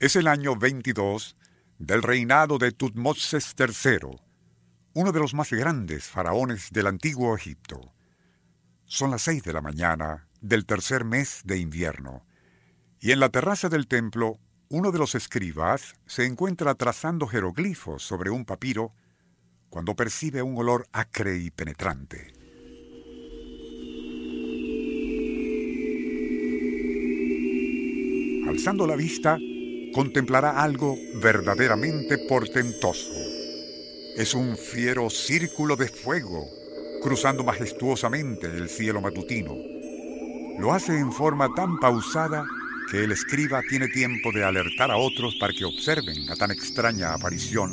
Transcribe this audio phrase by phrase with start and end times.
[0.00, 1.36] Es el año 22
[1.80, 4.16] del reinado de Tutmosis III,
[4.92, 7.92] uno de los más grandes faraones del antiguo Egipto.
[8.84, 12.24] Son las seis de la mañana del tercer mes de invierno,
[13.00, 18.30] y en la terraza del templo uno de los escribas se encuentra trazando jeroglifos sobre
[18.30, 18.92] un papiro
[19.68, 22.32] cuando percibe un olor acre y penetrante.
[28.48, 29.38] Alzando la vista,
[29.92, 33.12] contemplará algo verdaderamente portentoso.
[34.16, 36.48] Es un fiero círculo de fuego
[37.02, 39.54] cruzando majestuosamente el cielo matutino.
[40.58, 42.44] Lo hace en forma tan pausada
[42.90, 47.14] que el escriba tiene tiempo de alertar a otros para que observen a tan extraña
[47.14, 47.70] aparición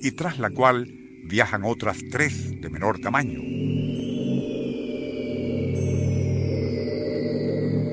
[0.00, 0.86] y tras la cual
[1.24, 3.40] viajan otras tres de menor tamaño.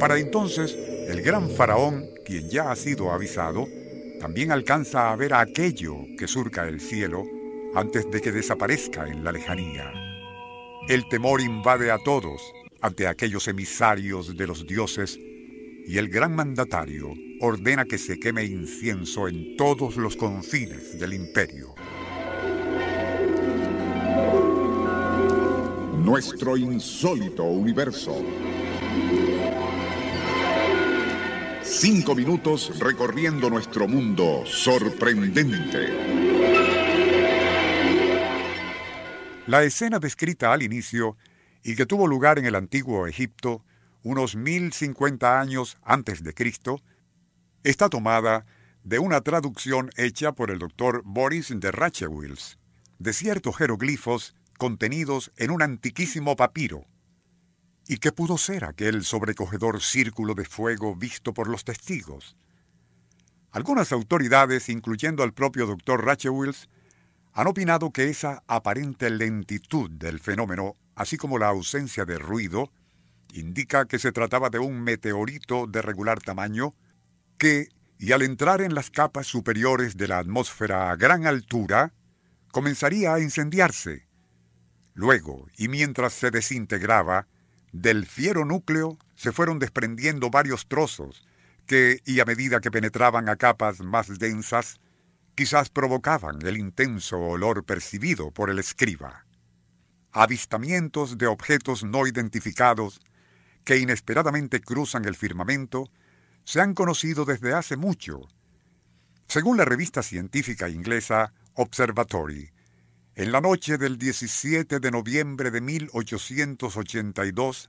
[0.00, 0.76] Para entonces,
[1.10, 3.66] el gran faraón quien ya ha sido avisado,
[4.20, 7.24] también alcanza a ver aquello que surca el cielo
[7.74, 9.92] antes de que desaparezca en la lejanía.
[10.88, 12.40] El temor invade a todos
[12.80, 15.18] ante aquellos emisarios de los dioses
[15.86, 21.74] y el gran mandatario ordena que se queme incienso en todos los confines del imperio.
[26.04, 28.22] Nuestro insólito universo.
[31.80, 35.88] Cinco minutos recorriendo nuestro mundo sorprendente.
[39.46, 41.16] La escena descrita al inicio
[41.62, 43.64] y que tuvo lugar en el antiguo Egipto
[44.02, 46.82] unos 1050 años antes de Cristo,
[47.64, 48.44] está tomada
[48.84, 52.58] de una traducción hecha por el doctor Boris de Ratchewils
[52.98, 56.84] de ciertos jeroglifos contenidos en un antiquísimo papiro
[57.90, 62.36] ¿Y qué pudo ser aquel sobrecogedor círculo de fuego visto por los testigos?
[63.50, 66.68] Algunas autoridades, incluyendo al propio doctor Ratchewills,
[67.32, 72.70] han opinado que esa aparente lentitud del fenómeno, así como la ausencia de ruido,
[73.32, 76.76] indica que se trataba de un meteorito de regular tamaño
[77.38, 81.92] que, y al entrar en las capas superiores de la atmósfera a gran altura,
[82.52, 84.06] comenzaría a incendiarse.
[84.94, 87.26] Luego, y mientras se desintegraba,
[87.72, 91.26] del fiero núcleo se fueron desprendiendo varios trozos
[91.66, 94.80] que, y a medida que penetraban a capas más densas,
[95.34, 99.24] quizás provocaban el intenso olor percibido por el escriba.
[100.12, 103.00] Avistamientos de objetos no identificados
[103.64, 105.90] que inesperadamente cruzan el firmamento
[106.44, 108.22] se han conocido desde hace mucho.
[109.28, 112.50] Según la revista científica inglesa Observatory,
[113.20, 117.68] en la noche del 17 de noviembre de 1882,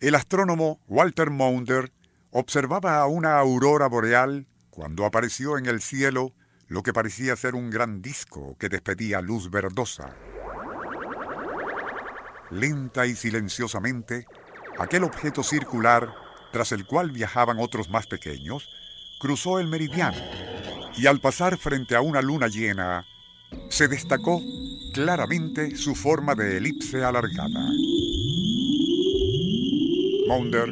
[0.00, 1.90] el astrónomo Walter Maunder
[2.32, 6.34] observaba a una aurora boreal cuando apareció en el cielo
[6.66, 10.14] lo que parecía ser un gran disco que despedía luz verdosa.
[12.50, 14.26] Lenta y silenciosamente,
[14.78, 16.12] aquel objeto circular,
[16.52, 18.68] tras el cual viajaban otros más pequeños,
[19.18, 20.18] cruzó el meridiano
[20.94, 23.06] y al pasar frente a una luna llena,
[23.68, 24.42] se destacó
[24.92, 27.60] claramente su forma de elipse alargada.
[30.26, 30.68] Maunder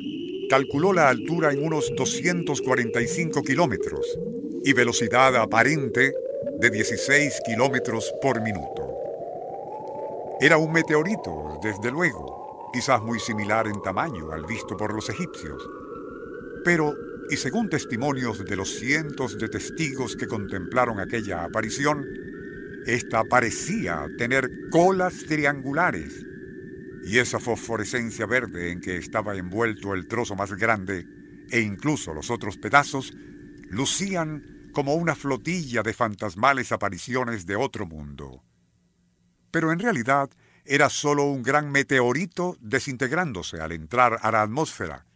[0.48, 4.18] calculó la altura en unos 245 kilómetros
[4.64, 6.12] y velocidad aparente
[6.58, 8.86] de 16 kilómetros por minuto.
[10.40, 15.62] Era un meteorito, desde luego, quizás muy similar en tamaño al visto por los egipcios.
[16.64, 16.94] Pero,
[17.30, 22.04] y según testimonios de los cientos de testigos que contemplaron aquella aparición,
[22.86, 26.24] esta parecía tener colas triangulares
[27.04, 31.04] y esa fosforescencia verde en que estaba envuelto el trozo más grande
[31.50, 33.12] e incluso los otros pedazos
[33.68, 38.44] lucían como una flotilla de fantasmales apariciones de otro mundo.
[39.50, 40.30] Pero en realidad
[40.64, 45.06] era solo un gran meteorito desintegrándose al entrar a la atmósfera,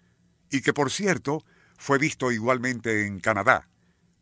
[0.50, 1.44] y que por cierto
[1.76, 3.68] fue visto igualmente en Canadá,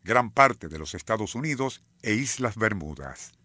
[0.05, 3.38] gran parte de los Estados Unidos e Islas Bermudas.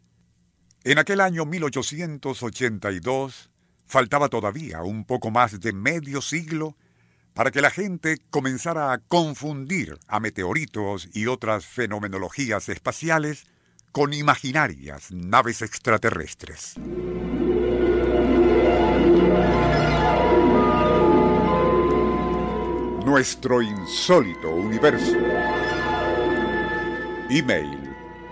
[0.86, 3.50] En aquel año 1882
[3.86, 6.76] faltaba todavía un poco más de medio siglo
[7.34, 13.46] para que la gente comenzara a confundir a meteoritos y otras fenomenologías espaciales
[13.94, 16.76] con imaginarias naves extraterrestres.
[23.06, 25.16] Nuestro insólito universo.
[27.30, 27.93] Email